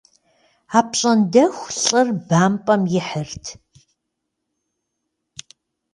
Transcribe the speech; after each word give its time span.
Апщӏондэху 0.79 1.67
лӏыр 1.81 2.07
бампӏэм 2.27 2.83
ихьырт. 2.99 3.45